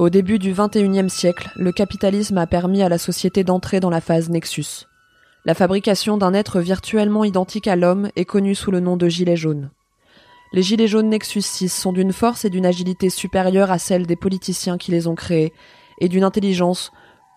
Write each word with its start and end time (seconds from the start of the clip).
Au 0.00 0.08
début 0.08 0.38
du 0.38 0.54
XXIe 0.54 1.10
siècle, 1.10 1.50
le 1.56 1.72
capitalisme 1.72 2.38
a 2.38 2.46
permis 2.46 2.82
à 2.82 2.88
la 2.88 2.96
société 2.96 3.44
d'entrer 3.44 3.80
dans 3.80 3.90
la 3.90 4.00
phase 4.00 4.30
Nexus. 4.30 4.86
La 5.44 5.52
fabrication 5.52 6.16
d'un 6.16 6.32
être 6.32 6.60
virtuellement 6.60 7.22
identique 7.22 7.68
à 7.68 7.76
l'homme 7.76 8.08
est 8.16 8.24
connue 8.24 8.54
sous 8.54 8.70
le 8.70 8.80
nom 8.80 8.96
de 8.96 9.08
gilet 9.10 9.36
jaune. 9.36 9.68
Les 10.54 10.62
gilets 10.62 10.88
jaunes 10.88 11.10
Nexus 11.10 11.42
6 11.42 11.68
sont 11.68 11.92
d'une 11.92 12.14
force 12.14 12.46
et 12.46 12.48
d'une 12.48 12.64
agilité 12.64 13.10
supérieures 13.10 13.70
à 13.70 13.78
celles 13.78 14.06
des 14.06 14.16
politiciens 14.16 14.78
qui 14.78 14.90
les 14.90 15.06
ont 15.06 15.14
créés, 15.14 15.52
et 16.00 16.08
d'une 16.08 16.24
intelligence 16.24 16.92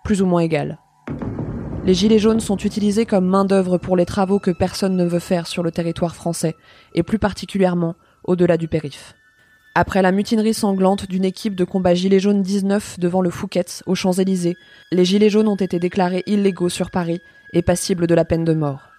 plus 0.05 0.21
ou 0.21 0.25
moins 0.25 0.39
égale. 0.39 0.79
Les 1.83 1.93
gilets 1.93 2.17
jaunes 2.17 2.39
sont 2.39 2.55
utilisés 2.55 3.05
comme 3.05 3.27
main-d'œuvre 3.27 3.77
pour 3.77 3.97
les 3.97 4.05
travaux 4.05 4.39
que 4.39 4.51
personne 4.51 4.95
ne 4.95 5.03
veut 5.03 5.19
faire 5.19 5.47
sur 5.47 5.63
le 5.63 5.71
territoire 5.71 6.15
français, 6.15 6.55
et 6.95 7.03
plus 7.03 7.19
particulièrement 7.19 7.95
au-delà 8.23 8.55
du 8.55 8.69
périph'. 8.69 9.15
Après 9.75 10.03
la 10.03 10.11
mutinerie 10.11 10.53
sanglante 10.53 11.09
d'une 11.09 11.25
équipe 11.25 11.55
de 11.55 11.63
combat 11.63 11.95
Gilets 11.95 12.19
jaunes 12.19 12.43
19 12.43 12.99
devant 12.99 13.21
le 13.21 13.31
Fouquet's 13.31 13.81
aux 13.87 13.95
Champs-Élysées, 13.95 14.55
les 14.91 15.03
Gilets 15.03 15.31
jaunes 15.31 15.47
ont 15.47 15.55
été 15.55 15.79
déclarés 15.79 16.21
illégaux 16.27 16.69
sur 16.69 16.91
Paris 16.91 17.21
et 17.53 17.63
passibles 17.63 18.05
de 18.05 18.13
la 18.13 18.23
peine 18.23 18.45
de 18.45 18.53
mort. 18.53 18.91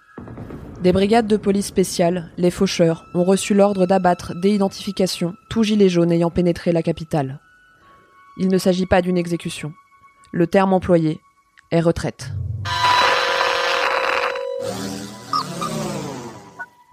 Des 0.83 0.91
brigades 0.91 1.27
de 1.27 1.37
police 1.37 1.67
spéciales, 1.67 2.29
les 2.37 2.51
faucheurs, 2.51 3.05
ont 3.13 3.23
reçu 3.23 3.53
l'ordre 3.53 3.85
d'abattre 3.85 4.33
dès 4.35 4.51
identification 4.51 5.33
tout 5.49 5.63
gilet 5.63 5.87
jaune 5.87 6.11
ayant 6.11 6.29
pénétré 6.29 6.73
la 6.73 6.83
capitale. 6.83 7.39
Il 8.37 8.49
ne 8.49 8.57
s'agit 8.57 8.85
pas 8.85 9.01
d'une 9.01 9.17
exécution. 9.17 9.71
Le 10.33 10.45
terme 10.45 10.73
employé 10.73 11.21
est 11.71 11.79
retraite. 11.79 12.33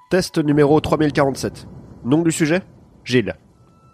Test 0.09 0.39
numéro 0.39 0.81
3047. 0.81 1.67
Nom 2.05 2.23
du 2.23 2.31
sujet? 2.31 2.63
Gilles 3.05 3.35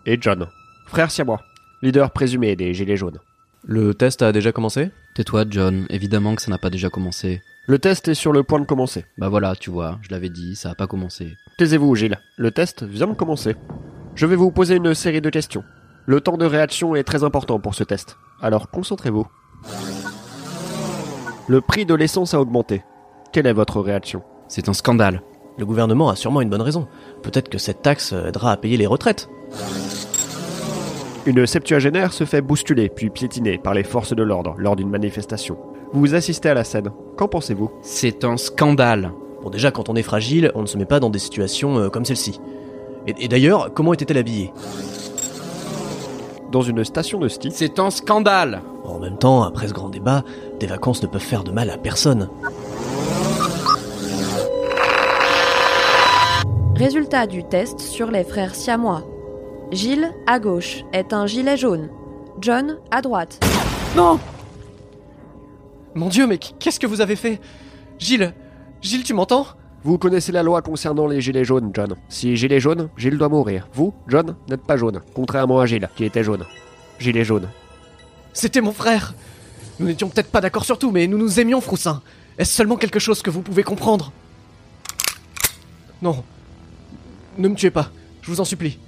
et 0.09 0.17
John. 0.21 0.49
Frère 0.87 1.11
siamois, 1.11 1.43
leader 1.83 2.11
présumé 2.11 2.57
des 2.57 2.73
Gilets 2.73 2.97
jaunes. 2.97 3.19
Le 3.65 3.93
test 3.93 4.23
a 4.23 4.33
déjà 4.33 4.53
commencé 4.53 4.91
Tais-toi, 5.15 5.45
John, 5.51 5.87
évidemment 5.91 6.35
que 6.35 6.41
ça 6.41 6.51
n'a 6.51 6.59
pas 6.59 6.71
déjà 6.71 6.89
commencé. 6.89 7.43
Le 7.67 7.79
test 7.79 8.09
est 8.09 8.15
sur 8.15 8.33
le 8.33 8.43
point 8.43 8.59
de 8.59 8.65
commencer. 8.65 9.05
Bah 9.19 9.29
voilà, 9.29 9.55
tu 9.55 9.69
vois, 9.69 9.99
je 10.01 10.11
l'avais 10.11 10.31
dit, 10.31 10.57
ça 10.57 10.71
a 10.71 10.75
pas 10.75 10.87
commencé. 10.87 11.35
Taisez-vous, 11.59 11.95
Gilles. 11.95 12.19
Le 12.39 12.51
test 12.51 12.85
vient 12.85 13.09
de 13.09 13.13
commencer. 13.13 13.55
Je 14.15 14.25
vais 14.25 14.37
vous 14.37 14.51
poser 14.51 14.77
une 14.77 14.95
série 14.95 15.21
de 15.21 15.29
questions. 15.29 15.65
Le 16.07 16.23
temps 16.23 16.39
de 16.39 16.47
réaction 16.47 16.97
est 16.97 17.05
très 17.05 17.23
important 17.23 17.61
pour 17.61 17.75
ce 17.75 17.85
test. 17.85 18.17
Alors 18.41 18.71
concentrez-vous. 18.71 19.27
Le 21.49 21.61
prix 21.61 21.85
de 21.85 21.95
l'essence 21.95 22.33
a 22.33 22.41
augmenté. 22.41 22.83
Quelle 23.33 23.47
est 23.47 23.53
votre 23.53 23.83
réaction? 23.83 24.23
C'est 24.49 24.71
un 24.71 24.75
scandale. 24.75 25.21
Le 25.59 25.67
gouvernement 25.67 26.09
a 26.09 26.17
sûrement 26.17 26.41
une 26.41 26.49
bonne 26.49 26.63
raison. 26.63 26.89
Peut-être 27.23 27.51
que 27.51 27.59
cette 27.59 27.83
taxe 27.83 28.13
aidera 28.13 28.53
à 28.53 28.57
payer 28.57 28.79
les 28.79 28.87
retraites. 28.87 29.29
Une 31.27 31.47
septuagénaire 31.47 32.13
se 32.13 32.25
fait 32.25 32.41
bousculer 32.41 32.89
puis 32.89 33.11
piétiner 33.11 33.59
par 33.59 33.75
les 33.75 33.85
forces 33.85 34.15
de 34.15 34.23
l'ordre 34.23 34.55
lors 34.57 34.77
d'une 34.77 34.89
manifestation. 34.89 35.59
Vous 35.93 36.15
assistez 36.15 36.49
à 36.49 36.55
la 36.55 36.65
scène. 36.65 36.91
Qu'en 37.17 37.29
pensez-vous? 37.29 37.71
C'est 37.83 38.25
un 38.25 38.37
scandale. 38.37 39.13
Bon, 39.43 39.51
déjà, 39.51 39.71
quand 39.71 39.89
on 39.89 39.97
est 39.97 40.03
fragile, 40.03 40.51
on 40.55 40.63
ne 40.63 40.67
se 40.67 40.79
met 40.79 40.85
pas 40.85 41.01
dans 41.01 41.11
des 41.11 41.19
situations 41.19 41.79
euh, 41.79 41.89
comme 41.89 42.05
celle-ci. 42.05 42.41
Et, 43.07 43.15
et 43.25 43.29
d'ailleurs, 43.29 43.73
comment 43.75 43.93
était-elle 43.93 44.19
habillée? 44.19 44.53
Dans 46.51 46.63
une 46.63 46.83
station 46.85 47.19
de 47.19 47.29
ski, 47.29 47.51
C'est 47.53 47.79
un 47.79 47.91
scandale. 47.91 48.63
En 48.85 48.99
même 48.99 49.19
temps, 49.19 49.43
après 49.43 49.69
ce 49.69 49.75
grand 49.75 49.91
débat, 49.91 50.25
des 50.61 50.67
vacances 50.67 51.03
ne 51.03 51.09
peuvent 51.09 51.21
faire 51.21 51.45
de 51.45 51.51
mal 51.53 51.69
à 51.69 51.77
personne. 51.77 52.29
Résultat 56.75 57.27
du 57.27 57.45
test 57.45 57.81
sur 57.81 58.11
les 58.11 58.25
frères 58.25 58.55
siamois. 58.55 59.03
Gilles, 59.71 60.15
à 60.27 60.39
gauche, 60.39 60.85
est 60.93 61.13
un 61.13 61.27
gilet 61.27 61.57
jaune. 61.57 61.91
John, 62.41 62.79
à 62.91 63.03
droite. 63.03 63.45
Non 63.97 64.19
Mon 65.95 66.09
dieu, 66.09 66.27
mais 66.27 66.39
qu'est-ce 66.39 66.81
que 66.81 66.87
vous 66.87 67.01
avez 67.03 67.17
fait? 67.17 67.39
Gilles 67.99 68.33
Gilles, 68.81 69.03
tu 69.03 69.13
m'entends? 69.13 69.47
Vous 69.85 69.99
connaissez 69.99 70.33
la 70.33 70.43
loi 70.43 70.63
concernant 70.63 71.07
les 71.07 71.21
gilets 71.21 71.45
jaunes, 71.45 71.71
John. 71.75 71.95
Si 72.09 72.37
Gilles 72.37 72.59
jaune, 72.59 72.89
Gilles 72.97 73.19
doit 73.19 73.29
mourir. 73.29 73.69
Vous, 73.75 73.93
John, 74.09 74.37
n'êtes 74.49 74.63
pas 74.63 74.77
jaune, 74.77 75.03
contrairement 75.15 75.61
à 75.61 75.67
Gilles, 75.67 75.89
qui 75.97 76.05
était 76.05 76.25
jaune. 76.25 76.45
Gilet 76.99 77.25
jaune. 77.25 77.49
C'était 78.33 78.61
mon 78.61 78.73
frère 78.73 79.15
Nous 79.79 79.87
n'étions 79.87 80.09
peut-être 80.09 80.31
pas 80.31 80.41
d'accord 80.41 80.65
sur 80.65 80.79
tout, 80.79 80.91
mais 80.91 81.07
nous 81.07 81.19
nous 81.19 81.41
aimions, 81.41 81.61
Froussin. 81.61 82.03
Est-ce 82.39 82.55
seulement 82.55 82.77
quelque 82.77 82.99
chose 82.99 83.21
que 83.21 83.31
vous 83.31 83.43
pouvez 83.43 83.65
comprendre? 83.65 84.13
Non. 86.01 86.25
Ne 87.37 87.49
me 87.49 87.55
tuez 87.55 87.71
pas, 87.71 87.91
je 88.23 88.31
vous 88.31 88.41
en 88.41 88.45
supplie. 88.45 88.79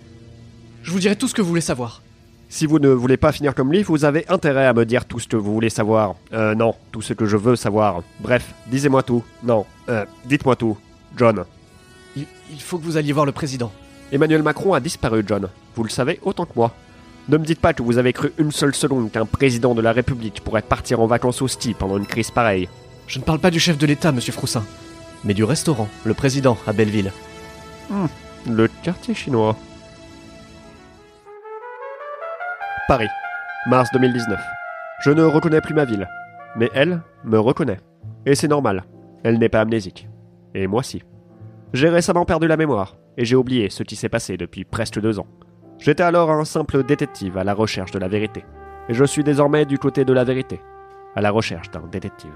Je 0.82 0.92
vous 0.92 0.98
dirai 0.98 1.16
tout 1.16 1.28
ce 1.28 1.34
que 1.34 1.42
vous 1.42 1.48
voulez 1.48 1.60
savoir. 1.60 2.02
Si 2.48 2.66
vous 2.66 2.78
ne 2.78 2.88
voulez 2.88 3.16
pas 3.16 3.30
finir 3.32 3.54
comme 3.54 3.70
lui, 3.70 3.82
vous 3.82 4.04
avez 4.04 4.28
intérêt 4.28 4.66
à 4.66 4.72
me 4.72 4.84
dire 4.84 5.04
tout 5.04 5.20
ce 5.20 5.28
que 5.28 5.36
vous 5.36 5.52
voulez 5.52 5.70
savoir. 5.70 6.16
Euh, 6.32 6.54
non, 6.54 6.74
tout 6.90 7.02
ce 7.02 7.12
que 7.12 7.26
je 7.26 7.36
veux 7.36 7.54
savoir. 7.54 8.02
Bref, 8.20 8.54
disez-moi 8.66 9.02
tout. 9.02 9.22
Non, 9.44 9.66
euh, 9.88 10.04
dites-moi 10.24 10.56
tout. 10.56 10.76
John. 11.16 11.44
Il, 12.16 12.26
il 12.50 12.60
faut 12.60 12.78
que 12.78 12.84
vous 12.84 12.96
alliez 12.96 13.12
voir 13.12 13.26
le 13.26 13.32
président. 13.32 13.70
Emmanuel 14.10 14.42
Macron 14.42 14.74
a 14.74 14.80
disparu, 14.80 15.22
John. 15.26 15.48
Vous 15.76 15.84
le 15.84 15.90
savez 15.90 16.18
autant 16.22 16.44
que 16.44 16.54
moi. 16.56 16.74
Ne 17.28 17.36
me 17.36 17.44
dites 17.44 17.60
pas 17.60 17.72
que 17.72 17.82
vous 17.84 17.98
avez 17.98 18.12
cru 18.12 18.32
une 18.38 18.50
seule 18.50 18.74
seconde 18.74 19.12
qu'un 19.12 19.26
président 19.26 19.74
de 19.74 19.80
la 19.80 19.92
République 19.92 20.40
pourrait 20.42 20.62
partir 20.62 21.00
en 21.00 21.06
vacances 21.06 21.42
au 21.42 21.48
ski 21.48 21.74
pendant 21.74 21.98
une 21.98 22.06
crise 22.06 22.32
pareille. 22.32 22.68
Je 23.06 23.20
ne 23.20 23.24
parle 23.24 23.38
pas 23.38 23.52
du 23.52 23.60
chef 23.60 23.78
de 23.78 23.86
l'État, 23.86 24.10
monsieur 24.10 24.32
Froussin, 24.32 24.64
mais 25.24 25.34
du 25.34 25.44
restaurant, 25.44 25.88
le 26.04 26.14
président, 26.14 26.56
à 26.66 26.72
Belleville. 26.72 27.12
Le 28.48 28.68
quartier 28.82 29.14
chinois. 29.14 29.56
Paris, 32.90 33.06
mars 33.66 33.88
2019. 33.92 34.36
Je 35.02 35.12
ne 35.12 35.22
reconnais 35.22 35.60
plus 35.60 35.74
ma 35.74 35.84
ville, 35.84 36.08
mais 36.56 36.68
elle 36.74 37.02
me 37.22 37.38
reconnaît. 37.38 37.78
Et 38.26 38.34
c'est 38.34 38.48
normal, 38.48 38.82
elle 39.22 39.38
n'est 39.38 39.48
pas 39.48 39.60
amnésique. 39.60 40.08
Et 40.56 40.66
moi 40.66 40.82
si. 40.82 41.04
J'ai 41.72 41.88
récemment 41.88 42.24
perdu 42.24 42.48
la 42.48 42.56
mémoire, 42.56 42.96
et 43.16 43.24
j'ai 43.24 43.36
oublié 43.36 43.70
ce 43.70 43.84
qui 43.84 43.94
s'est 43.94 44.08
passé 44.08 44.36
depuis 44.36 44.64
presque 44.64 45.00
deux 45.00 45.20
ans. 45.20 45.28
J'étais 45.78 46.02
alors 46.02 46.32
un 46.32 46.44
simple 46.44 46.82
détective 46.82 47.38
à 47.38 47.44
la 47.44 47.54
recherche 47.54 47.92
de 47.92 48.00
la 48.00 48.08
vérité, 48.08 48.44
et 48.88 48.94
je 48.94 49.04
suis 49.04 49.22
désormais 49.22 49.66
du 49.66 49.78
côté 49.78 50.04
de 50.04 50.12
la 50.12 50.24
vérité, 50.24 50.60
à 51.14 51.20
la 51.20 51.30
recherche 51.30 51.70
d'un 51.70 51.86
détective. 51.92 52.34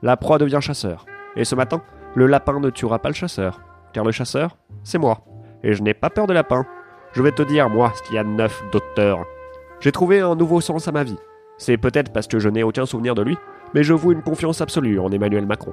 La 0.00 0.16
proie 0.16 0.38
devient 0.38 0.60
chasseur, 0.62 1.04
et 1.36 1.44
ce 1.44 1.54
matin, 1.54 1.82
le 2.14 2.26
lapin 2.26 2.58
ne 2.58 2.70
tuera 2.70 3.00
pas 3.00 3.10
le 3.10 3.14
chasseur, 3.14 3.60
car 3.92 4.06
le 4.06 4.12
chasseur, 4.12 4.56
c'est 4.82 4.96
moi. 4.96 5.26
Et 5.62 5.74
je 5.74 5.82
n'ai 5.82 5.92
pas 5.92 6.08
peur 6.08 6.26
de 6.26 6.32
lapin. 6.32 6.64
Je 7.12 7.20
vais 7.20 7.32
te 7.32 7.42
dire, 7.42 7.68
moi, 7.68 7.92
ce 7.94 8.02
qu'il 8.04 8.14
y 8.14 8.18
a 8.18 8.24
neuf, 8.24 8.62
docteur. 8.72 9.26
J'ai 9.80 9.92
trouvé 9.92 10.20
un 10.20 10.34
nouveau 10.34 10.60
sens 10.60 10.88
à 10.88 10.92
ma 10.92 11.04
vie. 11.04 11.18
C'est 11.56 11.76
peut-être 11.76 12.12
parce 12.12 12.26
que 12.26 12.38
je 12.38 12.48
n'ai 12.48 12.64
aucun 12.64 12.84
souvenir 12.84 13.14
de 13.14 13.22
lui, 13.22 13.36
mais 13.74 13.84
je 13.84 13.94
voue 13.94 14.12
une 14.12 14.22
confiance 14.22 14.60
absolue 14.60 14.98
en 14.98 15.10
Emmanuel 15.10 15.46
Macron. 15.46 15.72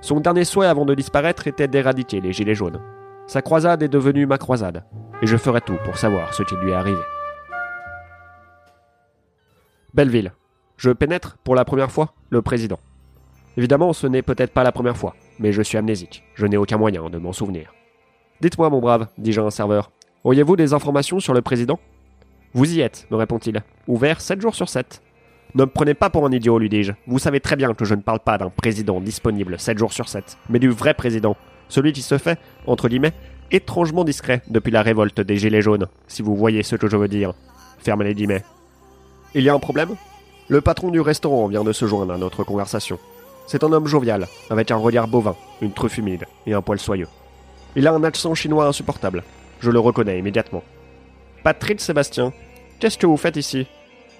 Son 0.00 0.20
dernier 0.20 0.44
souhait 0.44 0.66
avant 0.66 0.84
de 0.84 0.94
disparaître 0.94 1.46
était 1.46 1.68
d'éradiquer 1.68 2.20
les 2.20 2.32
gilets 2.32 2.54
jaunes. 2.54 2.80
Sa 3.26 3.42
croisade 3.42 3.82
est 3.82 3.88
devenue 3.88 4.26
ma 4.26 4.38
croisade, 4.38 4.84
et 5.22 5.26
je 5.26 5.36
ferai 5.36 5.60
tout 5.60 5.78
pour 5.84 5.96
savoir 5.96 6.34
ce 6.34 6.42
qui 6.42 6.56
lui 6.56 6.72
est 6.72 6.74
arrivé. 6.74 7.00
Belleville. 9.94 10.32
Je 10.76 10.90
pénètre, 10.90 11.38
pour 11.44 11.54
la 11.54 11.64
première 11.64 11.92
fois, 11.92 12.12
le 12.30 12.42
président. 12.42 12.80
Évidemment, 13.56 13.92
ce 13.92 14.08
n'est 14.08 14.22
peut-être 14.22 14.52
pas 14.52 14.64
la 14.64 14.72
première 14.72 14.96
fois, 14.96 15.14
mais 15.38 15.52
je 15.52 15.62
suis 15.62 15.78
amnésique. 15.78 16.24
Je 16.34 16.46
n'ai 16.46 16.56
aucun 16.56 16.76
moyen 16.76 17.08
de 17.08 17.18
m'en 17.18 17.32
souvenir. 17.32 17.72
Dites-moi, 18.40 18.68
mon 18.70 18.80
brave, 18.80 19.06
dis-je 19.16 19.40
à 19.40 19.44
un 19.44 19.50
serveur, 19.50 19.92
auriez-vous 20.24 20.56
des 20.56 20.74
informations 20.74 21.20
sur 21.20 21.32
le 21.32 21.42
président? 21.42 21.78
Vous 22.54 22.72
y 22.72 22.80
êtes, 22.80 23.08
me 23.10 23.16
répond-il. 23.16 23.64
Ouvert 23.88 24.20
7 24.20 24.40
jours 24.40 24.54
sur 24.54 24.68
7. 24.68 25.02
Ne 25.56 25.64
me 25.64 25.70
prenez 25.70 25.94
pas 25.94 26.08
pour 26.08 26.24
un 26.24 26.30
idiot, 26.30 26.56
lui 26.56 26.68
dis-je. 26.68 26.92
Vous 27.08 27.18
savez 27.18 27.40
très 27.40 27.56
bien 27.56 27.74
que 27.74 27.84
je 27.84 27.96
ne 27.96 28.00
parle 28.00 28.20
pas 28.20 28.38
d'un 28.38 28.48
président 28.48 29.00
disponible 29.00 29.58
7 29.58 29.76
jours 29.76 29.92
sur 29.92 30.08
7, 30.08 30.38
mais 30.48 30.60
du 30.60 30.70
vrai 30.70 30.94
président. 30.94 31.36
Celui 31.68 31.92
qui 31.92 32.02
se 32.02 32.16
fait, 32.16 32.38
entre 32.68 32.88
guillemets, 32.88 33.12
étrangement 33.50 34.04
discret 34.04 34.42
depuis 34.48 34.70
la 34.70 34.82
révolte 34.82 35.20
des 35.20 35.36
Gilets 35.36 35.62
jaunes, 35.62 35.88
si 36.06 36.22
vous 36.22 36.36
voyez 36.36 36.62
ce 36.62 36.76
que 36.76 36.88
je 36.88 36.96
veux 36.96 37.08
dire. 37.08 37.34
Ferme 37.80 38.04
les 38.04 38.14
guillemets. 38.14 38.44
Il 39.34 39.42
y 39.42 39.48
a 39.48 39.54
un 39.54 39.58
problème? 39.58 39.96
Le 40.46 40.60
patron 40.60 40.90
du 40.90 41.00
restaurant 41.00 41.48
vient 41.48 41.64
de 41.64 41.72
se 41.72 41.86
joindre 41.86 42.12
à 42.12 42.18
notre 42.18 42.44
conversation. 42.44 43.00
C'est 43.48 43.64
un 43.64 43.72
homme 43.72 43.88
jovial, 43.88 44.28
avec 44.48 44.70
un 44.70 44.76
regard 44.76 45.08
bovin, 45.08 45.34
une 45.60 45.72
truffe 45.72 45.98
humide 45.98 46.26
et 46.46 46.54
un 46.54 46.62
poil 46.62 46.78
soyeux. 46.78 47.08
Il 47.74 47.88
a 47.88 47.92
un 47.92 48.04
accent 48.04 48.34
chinois 48.36 48.68
insupportable. 48.68 49.24
Je 49.58 49.72
le 49.72 49.80
reconnais 49.80 50.20
immédiatement. 50.20 50.62
Patrick 51.44 51.78
Sébastien, 51.78 52.32
qu'est-ce 52.80 52.96
que 52.96 53.06
vous 53.06 53.18
faites 53.18 53.36
ici? 53.36 53.66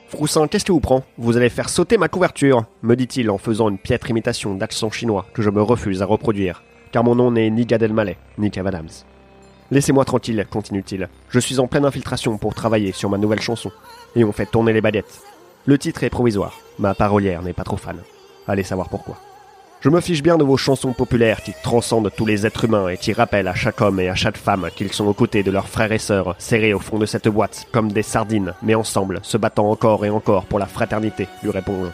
Froussin, 0.08 0.46
qu'est-ce 0.46 0.66
que 0.66 0.72
vous 0.72 0.80
prend? 0.80 1.04
Vous 1.16 1.38
allez 1.38 1.48
faire 1.48 1.70
sauter 1.70 1.96
ma 1.96 2.08
couverture, 2.08 2.66
me 2.82 2.94
dit-il 2.96 3.30
en 3.30 3.38
faisant 3.38 3.70
une 3.70 3.78
piètre 3.78 4.10
imitation 4.10 4.54
d'accent 4.54 4.90
chinois 4.90 5.24
que 5.32 5.40
je 5.40 5.48
me 5.48 5.62
refuse 5.62 6.02
à 6.02 6.04
reproduire, 6.04 6.62
car 6.92 7.02
mon 7.02 7.14
nom 7.14 7.30
n'est 7.30 7.48
ni 7.48 7.64
Gad 7.64 7.82
Elmaleh, 7.82 8.18
ni 8.36 8.50
Kev 8.50 8.68
Adams. 8.68 8.90
Laissez-moi 9.70 10.04
tranquille, 10.04 10.46
continue-t-il. 10.50 11.08
Je 11.30 11.40
suis 11.40 11.60
en 11.60 11.66
pleine 11.66 11.86
infiltration 11.86 12.36
pour 12.36 12.54
travailler 12.54 12.92
sur 12.92 13.08
ma 13.08 13.16
nouvelle 13.16 13.40
chanson, 13.40 13.72
et 14.14 14.22
on 14.22 14.32
fait 14.32 14.44
tourner 14.44 14.74
les 14.74 14.82
baguettes. 14.82 15.22
Le 15.64 15.78
titre 15.78 16.04
est 16.04 16.10
provisoire, 16.10 16.58
ma 16.78 16.94
parolière 16.94 17.40
n'est 17.40 17.54
pas 17.54 17.64
trop 17.64 17.78
fan. 17.78 18.02
Allez 18.46 18.64
savoir 18.64 18.90
pourquoi. 18.90 19.16
Je 19.84 19.90
me 19.90 20.00
fiche 20.00 20.22
bien 20.22 20.38
de 20.38 20.44
vos 20.44 20.56
chansons 20.56 20.94
populaires 20.94 21.42
qui 21.42 21.52
transcendent 21.62 22.10
tous 22.16 22.24
les 22.24 22.46
êtres 22.46 22.64
humains 22.64 22.88
et 22.88 22.96
qui 22.96 23.12
rappellent 23.12 23.48
à 23.48 23.54
chaque 23.54 23.82
homme 23.82 24.00
et 24.00 24.08
à 24.08 24.14
chaque 24.14 24.38
femme 24.38 24.70
qu'ils 24.74 24.94
sont 24.94 25.04
aux 25.04 25.12
côtés 25.12 25.42
de 25.42 25.50
leurs 25.50 25.68
frères 25.68 25.92
et 25.92 25.98
sœurs, 25.98 26.36
serrés 26.38 26.72
au 26.72 26.78
fond 26.78 26.98
de 26.98 27.04
cette 27.04 27.28
boîte, 27.28 27.66
comme 27.70 27.92
des 27.92 28.02
sardines, 28.02 28.54
mais 28.62 28.74
ensemble, 28.74 29.20
se 29.22 29.36
battant 29.36 29.70
encore 29.70 30.06
et 30.06 30.08
encore 30.08 30.46
pour 30.46 30.58
la 30.58 30.64
fraternité, 30.64 31.28
lui 31.42 31.50
réponds-je. 31.50 31.90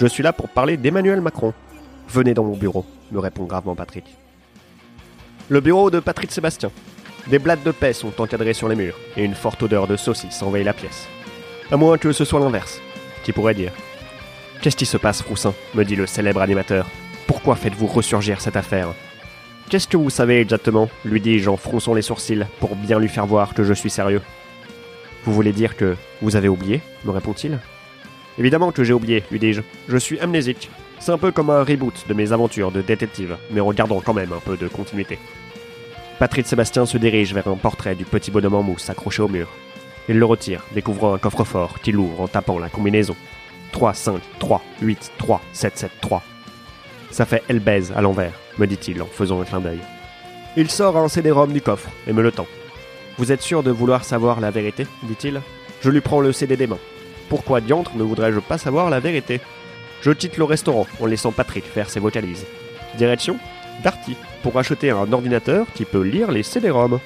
Je 0.00 0.06
suis 0.06 0.22
là 0.22 0.32
pour 0.32 0.48
parler 0.48 0.78
d'Emmanuel 0.78 1.20
Macron. 1.20 1.52
Venez 2.08 2.32
dans 2.32 2.44
mon 2.44 2.56
bureau, 2.56 2.86
me 3.12 3.18
répond 3.18 3.44
gravement 3.44 3.76
Patrick. 3.76 4.06
Le 5.50 5.60
bureau 5.60 5.90
de 5.90 6.00
Patrick 6.00 6.32
Sébastien. 6.32 6.70
Des 7.26 7.38
blattes 7.38 7.64
de 7.64 7.70
paix 7.70 7.92
sont 7.92 8.18
encadrées 8.18 8.54
sur 8.54 8.70
les 8.70 8.76
murs, 8.76 8.96
et 9.14 9.24
une 9.24 9.34
forte 9.34 9.62
odeur 9.62 9.86
de 9.86 9.98
saucisse 9.98 10.42
envahit 10.42 10.64
la 10.64 10.72
pièce. 10.72 11.06
À 11.70 11.76
moins 11.76 11.98
que 11.98 12.12
ce 12.12 12.24
soit 12.24 12.40
l'inverse. 12.40 12.80
Qui 13.24 13.32
pourrait 13.32 13.52
dire 13.52 13.72
Qu'est-ce 14.62 14.76
qui 14.76 14.86
se 14.86 14.96
passe, 14.96 15.20
Froussin 15.20 15.52
me 15.74 15.84
dit 15.84 15.96
le 15.96 16.06
célèbre 16.06 16.40
animateur. 16.40 16.86
Pourquoi 17.26 17.56
faites-vous 17.56 17.86
ressurgir 17.86 18.40
cette 18.40 18.56
affaire? 18.56 18.94
Qu'est-ce 19.68 19.88
que 19.88 19.96
vous 19.96 20.10
savez 20.10 20.40
exactement? 20.40 20.88
lui 21.04 21.20
dis-je 21.20 21.50
en 21.50 21.56
fronçant 21.56 21.94
les 21.94 22.02
sourcils 22.02 22.44
pour 22.60 22.76
bien 22.76 23.00
lui 23.00 23.08
faire 23.08 23.26
voir 23.26 23.52
que 23.52 23.64
je 23.64 23.74
suis 23.74 23.90
sérieux. 23.90 24.22
Vous 25.24 25.32
voulez 25.32 25.52
dire 25.52 25.76
que 25.76 25.96
vous 26.22 26.36
avez 26.36 26.48
oublié? 26.48 26.80
me 27.04 27.10
répond-il. 27.10 27.58
Évidemment 28.38 28.70
que 28.70 28.84
j'ai 28.84 28.92
oublié, 28.92 29.24
lui 29.30 29.40
dis-je. 29.40 29.62
Je 29.88 29.96
suis 29.96 30.20
amnésique. 30.20 30.70
C'est 31.00 31.10
un 31.10 31.18
peu 31.18 31.32
comme 31.32 31.50
un 31.50 31.64
reboot 31.64 32.04
de 32.08 32.14
mes 32.14 32.32
aventures 32.32 32.70
de 32.70 32.80
détective, 32.80 33.36
mais 33.50 33.60
en 33.60 33.72
gardant 33.72 34.00
quand 34.00 34.14
même 34.14 34.32
un 34.32 34.40
peu 34.40 34.56
de 34.56 34.68
continuité. 34.68 35.18
Patrick 36.18 36.46
Sébastien 36.46 36.86
se 36.86 36.96
dirige 36.96 37.34
vers 37.34 37.48
un 37.48 37.56
portrait 37.56 37.94
du 37.94 38.04
petit 38.04 38.30
bonhomme 38.30 38.54
en 38.54 38.62
mousse 38.62 38.88
accroché 38.88 39.20
au 39.22 39.28
mur. 39.28 39.48
Il 40.08 40.18
le 40.18 40.24
retire, 40.24 40.64
découvrant 40.74 41.12
un 41.14 41.18
coffre-fort 41.18 41.80
qu'il 41.80 41.96
ouvre 41.96 42.20
en 42.20 42.28
tapant 42.28 42.58
la 42.58 42.68
combinaison. 42.68 43.16
3, 43.72 43.94
5, 43.94 44.20
3, 44.38 44.62
8, 44.80 45.12
3, 45.18 45.40
7, 45.52 45.78
7, 45.78 45.90
3. 46.00 46.22
Ça 47.10 47.24
fait 47.24 47.42
elle 47.48 47.62
à 47.94 48.00
l'envers, 48.00 48.32
me 48.58 48.66
dit-il 48.66 49.00
en 49.02 49.06
faisant 49.06 49.40
un 49.40 49.44
clin 49.44 49.60
d'œil. 49.60 49.80
Il 50.56 50.70
sort 50.70 50.96
un 50.96 51.08
CD-ROM 51.08 51.52
du 51.52 51.60
coffre 51.60 51.90
et 52.06 52.12
me 52.12 52.22
le 52.22 52.32
tend. 52.32 52.46
Vous 53.18 53.32
êtes 53.32 53.42
sûr 53.42 53.62
de 53.62 53.70
vouloir 53.70 54.04
savoir 54.04 54.40
la 54.40 54.50
vérité 54.50 54.86
dit-il. 55.04 55.40
Je 55.80 55.90
lui 55.90 56.00
prends 56.00 56.20
le 56.20 56.32
CD 56.32 56.56
des 56.56 56.66
mains. 56.66 56.78
Pourquoi 57.28 57.60
diantre 57.60 57.92
ne 57.96 58.02
voudrais-je 58.02 58.40
pas 58.40 58.58
savoir 58.58 58.90
la 58.90 59.00
vérité? 59.00 59.40
Je 60.00 60.10
quitte 60.10 60.36
le 60.36 60.44
restaurant 60.44 60.86
en 61.00 61.06
laissant 61.06 61.32
Patrick 61.32 61.64
faire 61.64 61.90
ses 61.90 62.00
vocalises. 62.00 62.46
Direction 62.96 63.38
Darty 63.82 64.16
pour 64.42 64.58
acheter 64.58 64.90
un 64.90 65.12
ordinateur 65.12 65.66
qui 65.74 65.84
peut 65.84 66.02
lire 66.02 66.30
les 66.30 66.42
CD-ROM. 66.42 66.98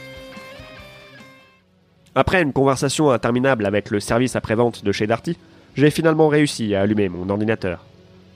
Après 2.15 2.43
une 2.43 2.53
conversation 2.53 3.11
interminable 3.11 3.67
avec 3.67 3.91
le 3.91 4.01
service 4.01 4.37
après-vente 4.37 4.85
de 4.85 4.93
chez 4.93 5.07
Darty, 5.07 5.37
j'ai 5.75 5.91
finalement 5.91 6.29
réussi 6.29 6.75
à 6.75 6.83
allumer 6.83 7.09
mon 7.09 7.29
ordinateur. 7.29 7.85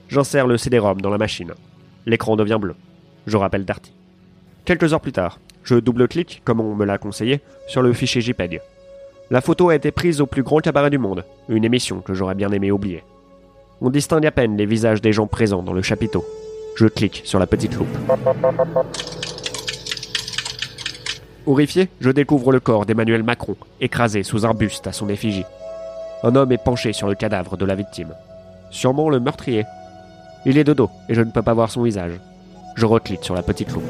J'insère 0.09 0.47
le 0.47 0.57
CD-ROM 0.57 1.01
dans 1.01 1.09
la 1.09 1.17
machine. 1.17 1.53
L'écran 2.05 2.35
devient 2.35 2.59
bleu. 2.59 2.75
Je 3.27 3.37
rappelle 3.37 3.65
Darty. 3.65 3.91
Quelques 4.65 4.93
heures 4.93 5.01
plus 5.01 5.11
tard, 5.11 5.39
je 5.63 5.75
double-clique, 5.75 6.41
comme 6.45 6.61
on 6.61 6.75
me 6.75 6.85
l'a 6.85 6.97
conseillé, 6.97 7.41
sur 7.67 7.81
le 7.81 7.93
fichier 7.93 8.21
JPEG. 8.21 8.61
La 9.31 9.41
photo 9.41 9.69
a 9.69 9.75
été 9.75 9.91
prise 9.91 10.21
au 10.21 10.27
plus 10.27 10.43
grand 10.43 10.59
cabaret 10.59 10.91
du 10.91 10.99
monde, 10.99 11.25
une 11.49 11.65
émission 11.65 12.01
que 12.01 12.13
j'aurais 12.13 12.35
bien 12.35 12.51
aimé 12.51 12.71
oublier. 12.71 13.03
On 13.81 13.89
distingue 13.89 14.25
à 14.25 14.31
peine 14.31 14.55
les 14.55 14.67
visages 14.67 15.01
des 15.01 15.11
gens 15.11 15.27
présents 15.27 15.63
dans 15.63 15.73
le 15.73 15.81
chapiteau. 15.81 16.23
Je 16.75 16.87
clique 16.87 17.21
sur 17.25 17.39
la 17.39 17.47
petite 17.47 17.75
loupe. 17.75 17.87
Horrifié, 21.47 21.89
je 21.99 22.09
découvre 22.09 22.51
le 22.51 22.59
corps 22.59 22.85
d'Emmanuel 22.85 23.23
Macron, 23.23 23.55
écrasé 23.81 24.23
sous 24.23 24.45
un 24.45 24.53
buste 24.53 24.87
à 24.87 24.91
son 24.91 25.09
effigie. 25.09 25.45
Un 26.23 26.35
homme 26.35 26.51
est 26.51 26.63
penché 26.63 26.93
sur 26.93 27.07
le 27.07 27.15
cadavre 27.15 27.57
de 27.57 27.65
la 27.65 27.75
victime. 27.75 28.13
Sûrement 28.71 29.09
le 29.09 29.19
meurtrier. 29.19 29.63
Il 30.45 30.57
est 30.57 30.63
de 30.63 30.73
dos 30.73 30.89
et 31.09 31.15
je 31.15 31.21
ne 31.21 31.31
peux 31.31 31.41
pas 31.41 31.53
voir 31.53 31.71
son 31.71 31.83
visage. 31.83 32.13
Je 32.75 32.85
reclique 32.85 33.23
sur 33.23 33.33
la 33.35 33.41
petite 33.41 33.71
loupe. 33.71 33.83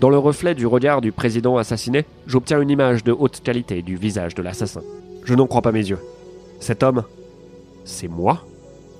Dans 0.00 0.10
le 0.10 0.18
reflet 0.18 0.54
du 0.54 0.66
regard 0.66 1.00
du 1.00 1.12
président 1.12 1.56
assassiné, 1.58 2.04
j'obtiens 2.26 2.60
une 2.60 2.70
image 2.70 3.04
de 3.04 3.12
haute 3.12 3.40
qualité 3.42 3.82
du 3.82 3.94
visage 3.94 4.34
de 4.34 4.42
l'assassin. 4.42 4.82
Je 5.24 5.34
n'en 5.34 5.46
crois 5.46 5.62
pas 5.62 5.70
mes 5.70 5.88
yeux. 5.88 6.00
Cet 6.58 6.82
homme, 6.82 7.04
c'est 7.84 8.08
moi? 8.08 8.44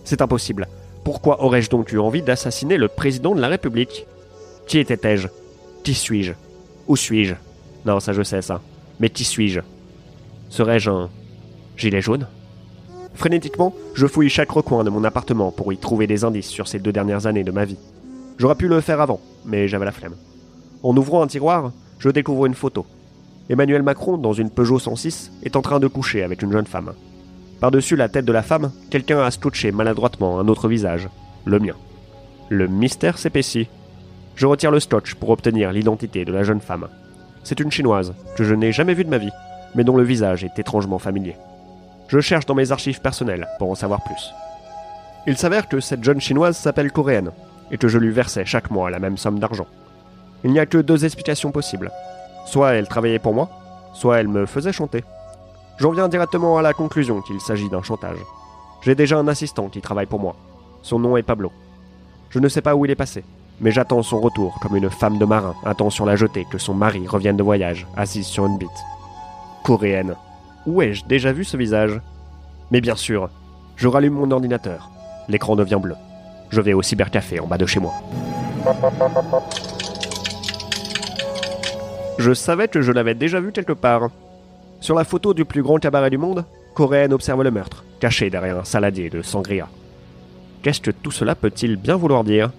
C'est 0.05 0.23
impossible. 0.23 0.69
Pourquoi 1.05 1.43
aurais-je 1.43 1.71
donc 1.71 1.93
eu 1.93 1.99
envie 1.99 2.23
d'assassiner 2.23 2.77
le 2.77 2.87
président 2.87 3.35
de 3.35 3.41
la 3.41 3.49
République? 3.49 4.07
Qui 4.69 4.79
étais-je 4.79 5.27
Qui 5.83 5.95
suis-je? 5.95 6.33
Où 6.87 6.95
suis-je? 6.95 7.35
Non, 7.85 7.99
ça 7.99 8.13
je 8.13 8.23
sais 8.23 8.43
ça. 8.43 8.61
Mais 9.01 9.11
qui 9.11 9.25
suis-je? 9.25 9.61
Serais-je 10.51 10.91
un 10.91 11.11
gilet 11.77 12.01
jaune? 12.01 12.29
Frénétiquement, 13.15 13.75
je 13.95 14.07
fouille 14.07 14.29
chaque 14.29 14.51
recoin 14.51 14.85
de 14.85 14.91
mon 14.91 15.05
appartement 15.05 15.51
pour 15.51 15.73
y 15.73 15.79
trouver 15.79 16.07
des 16.07 16.25
indices 16.25 16.49
sur 16.49 16.69
ces 16.69 16.79
deux 16.79 16.93
dernières 16.93 17.27
années 17.27 17.45
de 17.45 17.53
ma 17.53 17.65
vie. 17.65 17.79
J'aurais 18.39 18.55
pu 18.55 18.69
le 18.69 18.81
faire 18.81 19.01
avant, 19.01 19.21
mais 19.45 19.69
j'avais 19.69 19.85
la 19.85 19.93
flemme. 19.93 20.17
En 20.83 20.97
ouvrant 20.97 21.23
un 21.23 21.27
tiroir, 21.27 21.73
je 21.99 22.09
découvre 22.09 22.47
une 22.47 22.55
photo. 22.55 22.87
Emmanuel 23.49 23.83
Macron, 23.83 24.19
dans 24.19 24.33
une 24.33 24.51
Peugeot 24.51 24.79
106, 24.79 25.31
est 25.43 25.57
en 25.57 25.63
train 25.63 25.79
de 25.79 25.87
coucher 25.87 26.23
avec 26.23 26.43
une 26.43 26.53
jeune 26.53 26.67
femme. 26.67 26.93
Par-dessus 27.61 27.97
la 27.97 28.09
tête 28.09 28.25
de 28.25 28.33
la 28.33 28.43
femme, 28.43 28.73
quelqu'un 28.91 29.21
a 29.21 29.31
scotché 29.31 29.71
maladroitement 29.71 30.41
un 30.41 30.49
autre 30.49 30.69
visage, 30.69 31.09
le 31.45 31.61
mien. 31.61 31.75
Le 32.49 32.67
mystère 32.67 33.19
s'épaissit. 33.19 33.69
Je 34.35 34.47
retire 34.47 34.71
le 34.71 34.81
scotch 34.81 35.15
pour 35.15 35.31
obtenir 35.31 35.73
l'identité 35.73 36.25
de 36.25 36.33
la 36.33 36.43
jeune 36.43 36.61
femme. 36.61 36.89
C'est 37.45 37.61
une 37.61 37.71
chinoise 37.71 38.15
que 38.37 38.45
je 38.45 38.55
n'ai 38.55 38.73
jamais 38.73 38.95
vue 38.95 39.05
de 39.05 39.11
ma 39.11 39.19
vie, 39.19 39.31
mais 39.75 39.85
dont 39.85 39.97
le 39.97 40.03
visage 40.03 40.45
est 40.45 40.59
étrangement 40.59 40.99
familier. 40.99 41.37
Je 42.13 42.21
cherche 42.21 42.45
dans 42.45 42.55
mes 42.55 42.73
archives 42.73 43.01
personnelles 43.01 43.49
pour 43.59 43.71
en 43.71 43.75
savoir 43.75 44.05
plus. 44.05 44.35
Il 45.27 45.39
s'avère 45.39 45.67
que 45.67 45.81
cette 45.81 46.05
jeune 46.05 46.21
chinoise 46.21 46.59
s'appelle 46.59 46.93
coréenne, 46.93 47.31
et 47.71 47.79
que 47.79 47.89
je 47.89 47.97
lui 47.97 48.11
versais 48.11 48.45
chaque 48.45 48.71
mois 48.71 48.91
la 48.91 48.99
même 48.99 49.17
somme 49.17 49.39
d'argent. 49.39 49.67
Il 50.45 50.51
n'y 50.51 50.59
a 50.59 50.67
que 50.67 50.77
deux 50.77 51.07
explications 51.07 51.53
possibles. 51.53 51.91
Soit 52.45 52.75
elle 52.75 52.87
travaillait 52.87 53.19
pour 53.19 53.33
moi, 53.33 53.49
soit 53.95 54.21
elle 54.21 54.29
me 54.29 54.45
faisait 54.45 54.75
chanter. 54.75 55.05
J'en 55.79 55.93
viens 55.93 56.11
directement 56.11 56.59
à 56.59 56.63
la 56.63 56.75
conclusion 56.75 57.23
qu'il 57.23 57.41
s'agit 57.41 57.71
d'un 57.71 57.81
chantage. 57.81 58.19
J'ai 58.83 58.95
déjà 58.95 59.17
un 59.17 59.29
assistant 59.29 59.71
qui 59.71 59.81
travaille 59.81 60.05
pour 60.05 60.21
moi. 60.21 60.37
Son 60.83 60.99
nom 60.99 61.17
est 61.17 61.23
Pablo. 61.23 61.51
Je 62.29 62.41
ne 62.41 62.49
sais 62.51 62.61
pas 62.61 62.75
où 62.75 62.85
il 62.85 62.91
est 62.91 62.95
passé, 62.95 63.25
mais 63.59 63.71
j'attends 63.71 64.03
son 64.03 64.21
retour 64.21 64.59
comme 64.61 64.77
une 64.77 64.91
femme 64.91 65.17
de 65.17 65.25
marin 65.25 65.55
attend 65.65 65.89
sur 65.89 66.05
la 66.05 66.17
jetée 66.17 66.47
que 66.51 66.59
son 66.59 66.75
mari 66.75 67.07
revienne 67.07 67.39
de 67.39 67.43
voyage, 67.43 67.87
assise 67.97 68.27
sur 68.27 68.45
une 68.45 68.59
bite. 68.59 68.69
Coréenne. 69.65 70.15
Où 70.67 70.83
ai-je 70.83 71.05
déjà 71.05 71.33
vu 71.33 71.45
ce 71.45 71.57
visage? 71.57 72.01
Mais 72.71 72.81
bien 72.81 72.97
sûr, 72.97 73.29
je 73.77 73.89
rallume 73.89 74.15
mon 74.15 74.31
ordinateur. 74.31 74.91
L'écran 75.29 75.57
devient 75.57 75.79
bleu. 75.81 75.97
Je 76.51 76.61
vais 76.61 76.73
au 76.73 76.83
cybercafé 76.83 77.41
en 77.41 77.47
bas 77.47 77.59
de 77.59 77.67
chez 77.67 77.81
moi. 77.81 77.95
Je 82.19 82.33
savais 82.33 82.69
que 82.69 82.83
je 82.83 82.93
l'avais 82.93 83.15
déjà 83.15 83.41
vu 83.41 83.53
quelque 83.53 83.73
part. 83.73 84.11
Sur 84.81 84.95
la 84.95 85.05
photo 85.05 85.35
du 85.35 85.45
plus 85.45 85.63
grand 85.63 85.79
cabaret 85.79 86.11
du 86.11 86.19
monde, 86.19 86.45
Coréenne 86.75 87.13
observe 87.13 87.43
le 87.43 87.51
meurtre, 87.51 87.85
caché 88.01 88.31
derrière 88.31 88.59
un 88.59 88.65
saladier 88.65 89.11
de 89.11 89.23
sangria. 89.23 89.69
Qu'est-ce 90.63 90.81
que 90.81 90.91
tout 90.91 91.11
cela 91.11 91.35
peut-il 91.35 91.77
bien 91.77 91.97
vouloir 91.97 92.23
dire? 92.23 92.51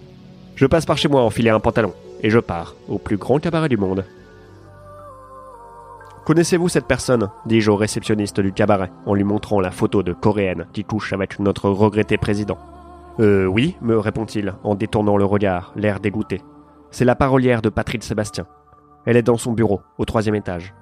Je 0.56 0.66
passe 0.66 0.86
par 0.86 0.98
chez 0.98 1.08
moi 1.08 1.22
enfiler 1.22 1.50
un 1.50 1.60
pantalon, 1.60 1.94
et 2.22 2.30
je 2.30 2.40
pars 2.40 2.76
au 2.88 2.98
plus 2.98 3.18
grand 3.18 3.40
cabaret 3.40 3.70
du 3.70 3.78
monde. 3.78 4.04
Connaissez-vous 6.26 6.70
cette 6.70 6.88
personne? 6.88 7.30
dis-je 7.46 7.70
au 7.70 7.76
réceptionniste 7.76 8.40
du 8.40 8.54
cabaret, 8.54 8.92
en 9.06 9.14
lui 9.14 9.26
montrant 9.26 9.60
la 9.60 9.72
photo 9.72 10.04
de 10.04 10.14
Coréenne 10.14 10.68
qui 10.72 10.86
couche 10.86 11.12
avec 11.12 11.38
notre 11.40 11.70
regretté 11.70 12.18
président. 12.18 12.58
Euh 13.20 13.46
oui, 13.46 13.76
me 13.82 13.98
répond-il, 13.98 14.54
en 14.64 14.76
détournant 14.76 15.18
le 15.18 15.26
regard, 15.26 15.74
l'air 15.76 16.00
dégoûté. 16.00 16.42
C'est 16.92 17.04
la 17.04 17.16
parolière 17.16 17.62
de 17.62 17.68
Patrick 17.68 18.04
Sébastien. 18.04 18.46
Elle 19.06 19.18
est 19.18 19.22
dans 19.22 19.38
son 19.38 19.52
bureau, 19.52 19.82
au 19.98 20.06
troisième 20.06 20.36
étage. 20.36 20.74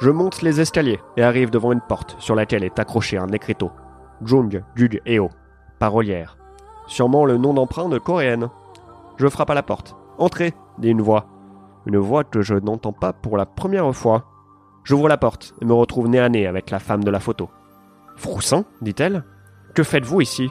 Je 0.00 0.10
monte 0.10 0.42
les 0.42 0.60
escaliers 0.60 0.98
et 1.16 1.22
arrive 1.22 1.50
devant 1.50 1.70
une 1.70 1.80
porte 1.80 2.16
sur 2.18 2.34
laquelle 2.34 2.64
est 2.64 2.80
accroché 2.80 3.16
un 3.16 3.28
écriteau. 3.28 3.70
Jung 4.24 4.64
Gug 4.76 5.00
Eo, 5.06 5.30
parolière. 5.78 6.36
Sûrement 6.88 7.24
le 7.24 7.36
nom 7.36 7.54
d'emprunt 7.54 7.88
de 7.88 7.98
coréenne. 7.98 8.48
Je 9.18 9.28
frappe 9.28 9.50
à 9.50 9.54
la 9.54 9.62
porte. 9.62 9.94
Entrez, 10.18 10.52
dit 10.78 10.90
une 10.90 11.02
voix. 11.02 11.26
Une 11.86 11.98
voix 11.98 12.24
que 12.24 12.42
je 12.42 12.54
n'entends 12.54 12.92
pas 12.92 13.12
pour 13.12 13.36
la 13.36 13.46
première 13.46 13.94
fois. 13.94 14.24
J'ouvre 14.88 15.06
la 15.06 15.18
porte 15.18 15.52
et 15.60 15.66
me 15.66 15.74
retrouve 15.74 16.08
nez 16.08 16.18
à 16.18 16.30
nez 16.30 16.46
avec 16.46 16.70
la 16.70 16.78
femme 16.78 17.04
de 17.04 17.10
la 17.10 17.20
photo. 17.20 17.50
Froussin, 18.16 18.64
dit-elle. 18.80 19.22
Que 19.74 19.82
faites-vous 19.82 20.22
ici? 20.22 20.48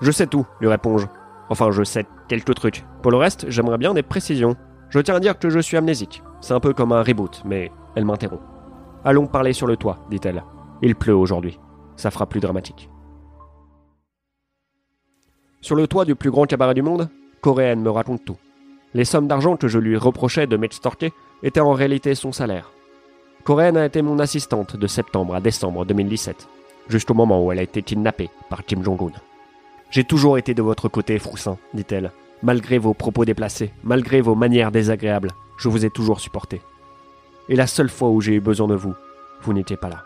Je 0.00 0.10
sais 0.10 0.26
tout, 0.26 0.44
lui 0.60 0.66
réponds-je. 0.66 1.06
Enfin, 1.50 1.70
je 1.70 1.84
sais 1.84 2.04
quelques 2.26 2.56
trucs. 2.56 2.84
Pour 3.00 3.12
le 3.12 3.16
reste, 3.16 3.48
j'aimerais 3.48 3.78
bien 3.78 3.94
des 3.94 4.02
précisions. 4.02 4.56
Je 4.88 4.98
tiens 4.98 5.14
à 5.14 5.20
dire 5.20 5.38
que 5.38 5.50
je 5.50 5.60
suis 5.60 5.76
amnésique. 5.76 6.24
C'est 6.40 6.52
un 6.52 6.58
peu 6.58 6.72
comme 6.72 6.90
un 6.90 7.04
reboot, 7.04 7.42
mais 7.44 7.70
elle 7.94 8.04
m'interrompt. 8.04 8.42
Allons 9.04 9.28
parler 9.28 9.52
sur 9.52 9.68
le 9.68 9.76
toit, 9.76 10.00
dit-elle. 10.10 10.42
Il 10.82 10.96
pleut 10.96 11.14
aujourd'hui. 11.14 11.60
Ça 11.94 12.10
fera 12.10 12.26
plus 12.26 12.40
dramatique. 12.40 12.90
Sur 15.60 15.76
le 15.76 15.86
toit 15.86 16.04
du 16.04 16.16
plus 16.16 16.32
grand 16.32 16.46
cabaret 16.46 16.74
du 16.74 16.82
monde, 16.82 17.08
Coréenne 17.40 17.82
me 17.82 17.90
raconte 17.90 18.24
tout. 18.24 18.38
Les 18.94 19.04
sommes 19.04 19.28
d'argent 19.28 19.56
que 19.56 19.68
je 19.68 19.78
lui 19.78 19.96
reprochais 19.96 20.48
de 20.48 20.56
m'extorquer 20.56 21.12
étaient 21.44 21.60
en 21.60 21.72
réalité 21.72 22.16
son 22.16 22.32
salaire. 22.32 22.72
Coréenne 23.46 23.76
a 23.76 23.86
été 23.86 24.02
mon 24.02 24.18
assistante 24.18 24.76
de 24.76 24.88
septembre 24.88 25.36
à 25.36 25.40
décembre 25.40 25.84
2017, 25.84 26.48
jusqu'au 26.88 27.14
moment 27.14 27.40
où 27.44 27.52
elle 27.52 27.60
a 27.60 27.62
été 27.62 27.80
kidnappée 27.80 28.28
par 28.50 28.64
Kim 28.64 28.82
Jong-un. 28.82 29.12
J'ai 29.88 30.02
toujours 30.02 30.36
été 30.36 30.52
de 30.52 30.62
votre 30.62 30.88
côté, 30.88 31.16
Froussin, 31.20 31.56
dit-elle. 31.72 32.10
Malgré 32.42 32.78
vos 32.78 32.92
propos 32.92 33.24
déplacés, 33.24 33.70
malgré 33.84 34.20
vos 34.20 34.34
manières 34.34 34.72
désagréables, 34.72 35.30
je 35.58 35.68
vous 35.68 35.84
ai 35.84 35.90
toujours 35.90 36.18
supporté. 36.18 36.60
Et 37.48 37.54
la 37.54 37.68
seule 37.68 37.88
fois 37.88 38.08
où 38.08 38.20
j'ai 38.20 38.34
eu 38.34 38.40
besoin 38.40 38.66
de 38.66 38.74
vous, 38.74 38.94
vous 39.42 39.52
n'étiez 39.52 39.76
pas 39.76 39.90
là. 39.90 40.02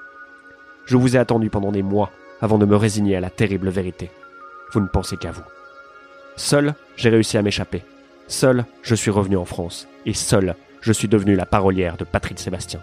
Je 0.85 0.99
vous 0.99 1.17
ai 1.17 1.19
attendu 1.19 1.49
pendant 1.49 1.73
des 1.73 1.83
mois 1.83 2.11
avant 2.43 2.59
de 2.59 2.67
me 2.67 2.77
résigner 2.77 3.17
à 3.17 3.21
la 3.21 3.31
terrible 3.31 3.71
vérité. 3.71 4.11
Vous 4.75 4.81
ne 4.81 4.87
pensez 4.87 5.17
qu'à 5.17 5.31
vous. 5.31 5.41
Seul, 6.37 6.75
j'ai 6.95 7.09
réussi 7.09 7.39
à 7.39 7.43
m'échapper. 7.43 7.85
Seul, 8.29 8.67
je 8.83 8.95
suis 8.95 9.11
revenu 9.11 9.39
en 9.39 9.47
France. 9.47 9.89
Et 10.05 10.13
seul, 10.13 10.57
je 10.83 10.93
suis 10.93 11.09
devenu 11.09 11.37
la 11.37 11.47
parolière 11.47 11.97
de 11.97 12.05
Patrick 12.05 12.39
Sébastien. 12.39 12.81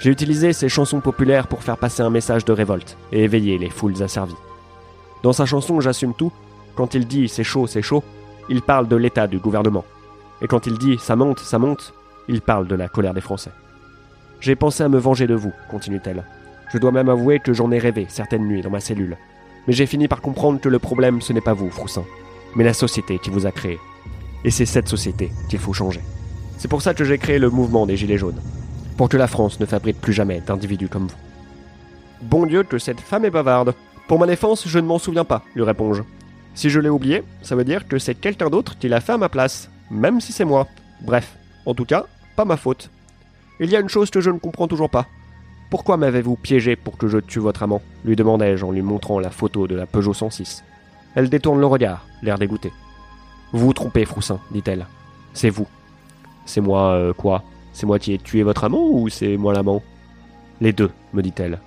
J'ai 0.00 0.10
utilisé 0.10 0.54
ces 0.54 0.70
chansons 0.70 1.00
populaires 1.00 1.46
pour 1.46 1.62
faire 1.62 1.76
passer 1.76 2.00
un 2.00 2.08
message 2.08 2.46
de 2.46 2.52
révolte 2.52 2.96
et 3.12 3.22
éveiller 3.22 3.58
les 3.58 3.68
foules 3.68 4.02
asservies. 4.02 4.34
Dans 5.22 5.34
sa 5.34 5.44
chanson 5.44 5.78
J'assume 5.80 6.14
tout, 6.14 6.32
quand 6.74 6.94
il 6.94 7.06
dit 7.06 7.28
c'est 7.28 7.44
chaud, 7.44 7.66
c'est 7.66 7.82
chaud, 7.82 8.02
il 8.48 8.62
parle 8.62 8.88
de 8.88 8.96
l'état 8.96 9.26
du 9.26 9.38
gouvernement. 9.38 9.84
Et 10.40 10.46
quand 10.46 10.66
il 10.66 10.78
dit 10.78 10.96
ça 10.98 11.16
monte, 11.16 11.40
ça 11.40 11.58
monte, 11.58 11.92
il 12.28 12.40
parle 12.40 12.66
de 12.66 12.74
la 12.74 12.88
colère 12.88 13.12
des 13.12 13.20
Français. 13.20 13.50
J'ai 14.40 14.56
pensé 14.56 14.82
à 14.82 14.88
me 14.88 14.98
venger 14.98 15.26
de 15.26 15.34
vous, 15.34 15.52
continue-t-elle. 15.70 16.24
Je 16.72 16.78
dois 16.78 16.92
même 16.92 17.10
avouer 17.10 17.38
que 17.38 17.52
j'en 17.52 17.70
ai 17.70 17.78
rêvé 17.78 18.06
certaines 18.08 18.46
nuits 18.46 18.62
dans 18.62 18.70
ma 18.70 18.80
cellule. 18.80 19.18
Mais 19.66 19.74
j'ai 19.74 19.84
fini 19.84 20.08
par 20.08 20.22
comprendre 20.22 20.60
que 20.60 20.70
le 20.70 20.78
problème, 20.78 21.20
ce 21.20 21.34
n'est 21.34 21.42
pas 21.42 21.52
vous, 21.52 21.70
Froussin, 21.70 22.04
mais 22.56 22.64
la 22.64 22.72
société 22.72 23.18
qui 23.18 23.28
vous 23.28 23.44
a 23.44 23.52
créé. 23.52 23.78
Et 24.44 24.50
c'est 24.50 24.64
cette 24.64 24.88
société 24.88 25.30
qu'il 25.50 25.58
faut 25.58 25.74
changer. 25.74 26.00
C'est 26.56 26.68
pour 26.68 26.80
ça 26.80 26.94
que 26.94 27.04
j'ai 27.04 27.18
créé 27.18 27.38
le 27.38 27.50
mouvement 27.50 27.84
des 27.84 27.98
Gilets 27.98 28.16
jaunes. 28.16 28.40
Pour 29.00 29.08
que 29.08 29.16
la 29.16 29.28
France 29.28 29.60
ne 29.60 29.64
fabrique 29.64 29.98
plus 29.98 30.12
jamais 30.12 30.42
d'individus 30.46 30.90
comme 30.90 31.06
vous. 31.06 31.16
Bon 32.20 32.44
Dieu, 32.44 32.64
que 32.64 32.76
cette 32.76 33.00
femme 33.00 33.24
est 33.24 33.30
bavarde. 33.30 33.72
Pour 34.06 34.18
ma 34.18 34.26
défense, 34.26 34.68
je 34.68 34.78
ne 34.78 34.86
m'en 34.86 34.98
souviens 34.98 35.24
pas, 35.24 35.42
lui 35.54 35.62
réponds-je. 35.62 36.02
Si 36.54 36.68
je 36.68 36.80
l'ai 36.80 36.90
oublié, 36.90 37.22
ça 37.40 37.56
veut 37.56 37.64
dire 37.64 37.88
que 37.88 37.98
c'est 37.98 38.14
quelqu'un 38.14 38.50
d'autre 38.50 38.76
qui 38.78 38.88
l'a 38.88 39.00
fait 39.00 39.12
à 39.12 39.16
ma 39.16 39.30
place, 39.30 39.70
même 39.90 40.20
si 40.20 40.32
c'est 40.32 40.44
moi. 40.44 40.66
Bref, 41.00 41.34
en 41.64 41.72
tout 41.72 41.86
cas, 41.86 42.04
pas 42.36 42.44
ma 42.44 42.58
faute. 42.58 42.90
Il 43.58 43.70
y 43.70 43.76
a 43.76 43.80
une 43.80 43.88
chose 43.88 44.10
que 44.10 44.20
je 44.20 44.28
ne 44.28 44.38
comprends 44.38 44.68
toujours 44.68 44.90
pas. 44.90 45.06
Pourquoi 45.70 45.96
m'avez-vous 45.96 46.36
piégé 46.36 46.76
pour 46.76 46.98
que 46.98 47.08
je 47.08 47.16
tue 47.16 47.38
votre 47.38 47.62
amant? 47.62 47.80
lui 48.04 48.16
demandai-je 48.16 48.66
en 48.66 48.70
lui 48.70 48.82
montrant 48.82 49.18
la 49.18 49.30
photo 49.30 49.66
de 49.66 49.76
la 49.76 49.86
Peugeot 49.86 50.12
106. 50.12 50.62
Elle 51.14 51.30
détourne 51.30 51.58
le 51.58 51.64
regard, 51.64 52.06
l'air 52.20 52.38
dégoûté. 52.38 52.70
Vous 53.54 53.64
vous 53.64 53.72
trompez, 53.72 54.04
Froussin, 54.04 54.40
dit-elle. 54.50 54.84
C'est 55.32 55.48
vous. 55.48 55.68
C'est 56.44 56.60
moi, 56.60 56.92
euh, 56.92 57.14
quoi? 57.14 57.42
C'est 57.72 57.86
moi 57.86 57.98
qui 57.98 58.12
ai 58.12 58.18
tué 58.18 58.42
votre 58.42 58.64
amant 58.64 58.88
ou 58.88 59.08
c'est 59.08 59.36
moi 59.36 59.52
l'amant? 59.52 59.82
Les 60.60 60.72
deux, 60.72 60.90
me 61.12 61.22
dit-elle. 61.22 61.60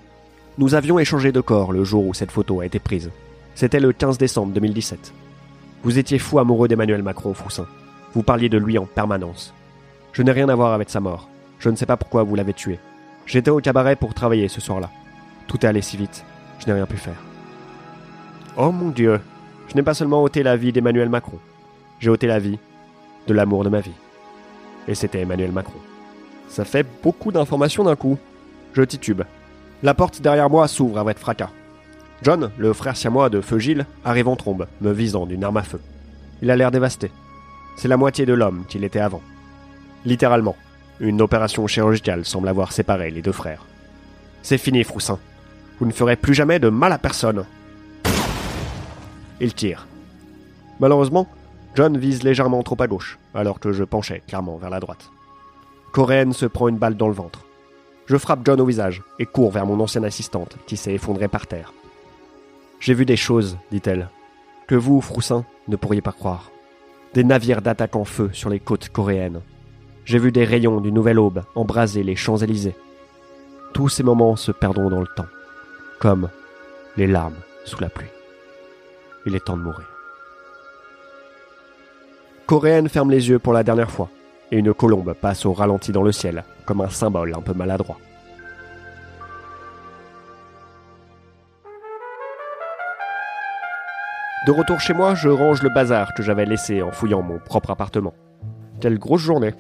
Nous 0.57 0.75
avions 0.75 0.99
échangé 0.99 1.31
de 1.31 1.41
corps 1.41 1.71
le 1.71 1.83
jour 1.83 2.05
où 2.05 2.13
cette 2.13 2.31
photo 2.31 2.59
a 2.59 2.65
été 2.65 2.79
prise. 2.79 3.09
C'était 3.55 3.79
le 3.79 3.91
15 3.91 4.17
décembre 4.17 4.53
2017. 4.53 5.13
Vous 5.83 5.97
étiez 5.97 6.19
fou 6.19 6.39
amoureux 6.39 6.67
d'Emmanuel 6.67 7.03
Macron, 7.03 7.33
Froussin. 7.33 7.67
Vous 8.13 8.23
parliez 8.23 8.49
de 8.49 8.57
lui 8.57 8.77
en 8.77 8.85
permanence. 8.85 9.53
Je 10.11 10.21
n'ai 10.21 10.31
rien 10.31 10.49
à 10.49 10.55
voir 10.55 10.73
avec 10.73 10.89
sa 10.89 10.99
mort. 10.99 11.27
Je 11.59 11.69
ne 11.69 11.75
sais 11.75 11.85
pas 11.85 11.97
pourquoi 11.97 12.23
vous 12.23 12.35
l'avez 12.35 12.53
tué. 12.53 12.79
J'étais 13.25 13.49
au 13.49 13.59
cabaret 13.59 13.95
pour 13.95 14.13
travailler 14.13 14.47
ce 14.47 14.61
soir-là. 14.61 14.89
Tout 15.47 15.65
est 15.65 15.67
allé 15.67 15.81
si 15.81 15.97
vite. 15.97 16.23
Je 16.59 16.67
n'ai 16.67 16.73
rien 16.73 16.85
pu 16.85 16.97
faire. 16.97 17.21
Oh 18.57 18.71
mon 18.71 18.89
Dieu. 18.89 19.19
Je 19.67 19.75
n'ai 19.75 19.83
pas 19.83 19.93
seulement 19.93 20.21
ôté 20.21 20.43
la 20.43 20.55
vie 20.55 20.71
d'Emmanuel 20.71 21.09
Macron. 21.09 21.39
J'ai 21.99 22.09
ôté 22.09 22.27
la 22.27 22.39
vie 22.39 22.59
de 23.27 23.33
l'amour 23.33 23.63
de 23.63 23.69
ma 23.69 23.79
vie. 23.79 23.91
Et 24.87 24.95
c'était 24.95 25.21
Emmanuel 25.21 25.51
Macron. 25.51 25.79
Ça 26.53 26.65
fait 26.65 26.85
beaucoup 27.01 27.31
d'informations 27.31 27.83
d'un 27.83 27.95
coup. 27.95 28.19
Je 28.73 28.83
titube. 28.83 29.23
La 29.81 29.95
porte 29.95 30.21
derrière 30.21 30.51
moi 30.51 30.67
s'ouvre 30.67 30.99
avec 30.99 31.17
fracas. 31.17 31.49
John, 32.21 32.51
le 32.59 32.73
frère 32.73 32.95
siamois 32.95 33.31
de 33.31 33.41
Feu 33.41 33.57
arrive 34.05 34.27
en 34.27 34.35
trombe, 34.35 34.67
me 34.79 34.91
visant 34.91 35.25
d'une 35.25 35.43
arme 35.43 35.57
à 35.57 35.63
feu. 35.63 35.79
Il 36.43 36.51
a 36.51 36.55
l'air 36.55 36.69
dévasté. 36.69 37.09
C'est 37.75 37.87
la 37.87 37.97
moitié 37.97 38.27
de 38.27 38.33
l'homme 38.33 38.65
qu'il 38.67 38.83
était 38.83 38.99
avant. 38.99 39.23
Littéralement, 40.05 40.55
une 40.99 41.23
opération 41.23 41.65
chirurgicale 41.65 42.23
semble 42.23 42.47
avoir 42.47 42.71
séparé 42.71 43.09
les 43.09 43.23
deux 43.23 43.31
frères. 43.31 43.65
C'est 44.43 44.59
fini, 44.59 44.83
Froussin. 44.83 45.17
Vous 45.79 45.87
ne 45.87 45.91
ferez 45.91 46.17
plus 46.17 46.35
jamais 46.35 46.59
de 46.59 46.69
mal 46.69 46.93
à 46.93 46.99
personne. 46.99 47.45
Il 49.41 49.55
tire. 49.55 49.87
Malheureusement, 50.79 51.27
John 51.73 51.97
vise 51.97 52.21
légèrement 52.21 52.61
trop 52.61 52.79
à 52.79 52.85
gauche, 52.85 53.17
alors 53.33 53.59
que 53.59 53.73
je 53.73 53.83
penchais 53.83 54.21
clairement 54.27 54.57
vers 54.57 54.69
la 54.69 54.79
droite. 54.79 55.09
Coréenne 55.93 56.33
se 56.33 56.47
prend 56.47 56.69
une 56.69 56.79
balle 56.79 56.97
dans 56.97 57.07
le 57.07 57.13
ventre. 57.13 57.45
Je 58.07 58.17
frappe 58.17 58.43
John 58.43 58.59
au 58.59 58.65
visage 58.65 59.03
et 59.19 59.27
cours 59.27 59.51
vers 59.51 59.67
mon 59.67 59.79
ancienne 59.79 60.05
assistante, 60.05 60.57
qui 60.65 60.75
s'est 60.75 60.95
effondrée 60.95 61.27
par 61.27 61.45
terre. 61.45 61.71
J'ai 62.79 62.95
vu 62.95 63.05
des 63.05 63.15
choses, 63.15 63.57
dit-elle, 63.71 64.09
que 64.67 64.73
vous, 64.73 65.01
Froussin, 65.01 65.45
ne 65.67 65.75
pourriez 65.75 66.01
pas 66.01 66.11
croire. 66.11 66.49
Des 67.13 67.23
navires 67.23 67.61
d'attaque 67.61 67.95
en 67.95 68.05
feu 68.05 68.31
sur 68.33 68.49
les 68.49 68.59
côtes 68.59 68.89
coréennes. 68.89 69.41
J'ai 70.03 70.17
vu 70.17 70.31
des 70.31 70.45
rayons 70.45 70.81
d'une 70.81 70.95
nouvelle 70.95 71.19
aube 71.19 71.43
embraser 71.53 72.01
les 72.01 72.15
Champs-Élysées. 72.15 72.75
Tous 73.75 73.87
ces 73.87 74.01
moments 74.01 74.35
se 74.35 74.51
perdront 74.51 74.89
dans 74.89 74.99
le 74.99 75.07
temps, 75.15 75.27
comme 75.99 76.29
les 76.97 77.07
larmes 77.07 77.37
sous 77.65 77.79
la 77.79 77.89
pluie. 77.89 78.09
Il 79.27 79.35
est 79.35 79.45
temps 79.45 79.57
de 79.57 79.61
mourir. 79.61 79.87
Coréenne 82.47 82.89
ferme 82.89 83.11
les 83.11 83.29
yeux 83.29 83.37
pour 83.37 83.53
la 83.53 83.63
dernière 83.63 83.91
fois, 83.91 84.09
et 84.53 84.57
une 84.57 84.71
colombe 84.71 85.15
passe 85.19 85.47
au 85.47 85.53
ralenti 85.53 85.91
dans 85.91 86.03
le 86.03 86.11
ciel, 86.11 86.43
comme 86.67 86.81
un 86.81 86.89
symbole 86.89 87.33
un 87.35 87.41
peu 87.41 87.53
maladroit. 87.53 87.97
De 94.45 94.51
retour 94.51 94.79
chez 94.79 94.93
moi, 94.93 95.15
je 95.15 95.29
range 95.29 95.63
le 95.63 95.73
bazar 95.73 96.13
que 96.13 96.21
j'avais 96.21 96.45
laissé 96.45 96.83
en 96.83 96.91
fouillant 96.91 97.23
mon 97.23 97.39
propre 97.39 97.71
appartement. 97.71 98.13
Quelle 98.79 98.99
grosse 98.99 99.21
journée. 99.21 99.55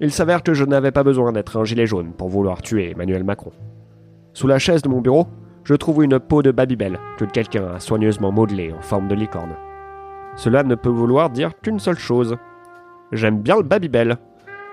Il 0.00 0.10
s'avère 0.10 0.42
que 0.42 0.54
je 0.54 0.64
n'avais 0.64 0.92
pas 0.92 1.02
besoin 1.02 1.32
d'être 1.32 1.58
un 1.58 1.64
gilet 1.64 1.86
jaune 1.86 2.14
pour 2.14 2.30
vouloir 2.30 2.62
tuer 2.62 2.92
Emmanuel 2.92 3.24
Macron. 3.24 3.52
Sous 4.32 4.46
la 4.46 4.58
chaise 4.58 4.80
de 4.80 4.88
mon 4.88 5.02
bureau, 5.02 5.26
je 5.64 5.74
trouve 5.74 6.02
une 6.02 6.18
peau 6.18 6.42
de 6.42 6.52
Babybel 6.52 6.98
que 7.18 7.26
quelqu'un 7.26 7.74
a 7.74 7.80
soigneusement 7.80 8.32
modelée 8.32 8.72
en 8.72 8.80
forme 8.80 9.08
de 9.08 9.14
licorne. 9.14 9.56
Cela 10.36 10.62
ne 10.62 10.74
peut 10.74 10.88
vouloir 10.88 11.28
dire 11.28 11.52
qu'une 11.60 11.80
seule 11.80 11.98
chose. 11.98 12.38
J'aime 13.12 13.40
bien 13.40 13.56
le 13.56 13.62
Babybel. 13.62 14.16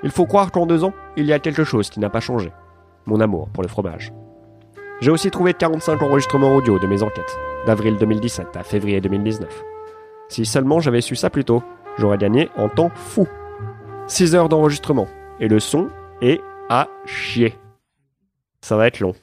Il 0.02 0.12
faut 0.12 0.26
croire 0.26 0.52
qu'en 0.52 0.66
deux 0.66 0.86
ans, 0.86 0.94
il 1.18 1.26
y 1.26 1.34
a 1.34 1.40
quelque 1.40 1.66
chose 1.66 1.90
qui 1.90 2.00
n'a 2.00 2.10
pas 2.10 2.22
changé. 2.22 2.52
Mon 3.06 3.20
amour 3.20 3.50
pour 3.50 3.64
le 3.64 3.70
fromage. 3.70 4.14
J'ai 5.02 5.12
aussi 5.12 5.30
trouvé 5.30 5.54
45 5.54 6.02
enregistrements 6.02 6.56
audio 6.56 6.80
de 6.80 6.88
mes 6.88 7.04
enquêtes, 7.04 7.38
d'avril 7.66 7.98
2017 7.98 8.56
à 8.56 8.64
février 8.64 9.02
2019. 9.02 9.64
Si 10.30 10.46
seulement 10.46 10.80
j'avais 10.80 11.02
su 11.02 11.16
ça 11.16 11.30
plus 11.30 11.44
tôt, 11.44 11.64
j'aurais 11.98 12.18
gagné 12.18 12.50
en 12.56 12.70
temps 12.70 12.92
fou. 12.96 13.28
6 14.08 14.36
heures 14.36 14.50
d'enregistrement, 14.50 15.08
et 15.40 15.48
le 15.48 15.60
son 15.60 15.90
est 16.22 16.42
à 16.70 16.88
chier. 17.06 17.58
Ça 18.62 18.78
va 18.78 18.88
être 18.88 19.00
long. 19.00 19.14